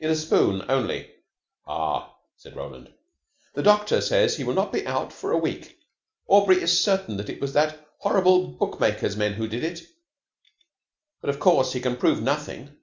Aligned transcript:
"In 0.00 0.10
a 0.10 0.14
spoon 0.16 0.64
only." 0.70 1.10
"Ah!" 1.66 2.16
said 2.38 2.56
Roland. 2.56 2.90
"The 3.52 3.62
doctor 3.62 4.00
says 4.00 4.34
he 4.34 4.42
will 4.44 4.54
not 4.54 4.72
be 4.72 4.86
out 4.86 5.12
for 5.12 5.30
a 5.30 5.36
week. 5.36 5.76
Aubrey 6.26 6.62
is 6.62 6.82
certain 6.82 7.20
it 7.20 7.40
was 7.42 7.52
that 7.52 7.78
horrible 7.98 8.46
book 8.46 8.80
maker's 8.80 9.14
men 9.14 9.34
who 9.34 9.46
did 9.46 9.62
it, 9.62 9.82
but 11.20 11.28
of 11.28 11.38
course 11.38 11.74
he 11.74 11.80
can 11.82 11.98
prove 11.98 12.22
nothing. 12.22 12.78